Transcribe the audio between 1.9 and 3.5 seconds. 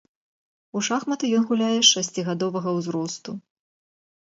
шасцігадовага ўзросту.